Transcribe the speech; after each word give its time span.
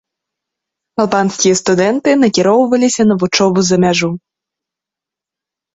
Албанскія 1.03 1.59
студэнты 1.61 2.09
накіроўваліся 2.23 3.01
на 3.11 3.15
вучобу 3.21 3.59
за 3.69 3.77
мяжу. 3.87 4.15